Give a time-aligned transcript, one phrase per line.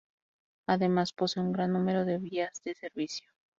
[0.67, 3.29] Además posee un gran número de vías de servicio.